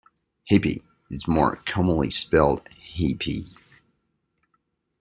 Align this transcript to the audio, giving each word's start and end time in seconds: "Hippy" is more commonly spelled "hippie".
"Hippy" 0.49 0.81
is 1.11 1.27
more 1.27 1.57
commonly 1.67 2.09
spelled 2.09 2.67
"hippie". 2.97 3.45